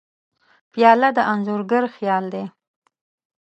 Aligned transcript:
پیاله 0.71 1.09
د 1.17 1.19
انځورګر 1.31 1.83
خیال 1.95 2.25
دی. 2.33 2.45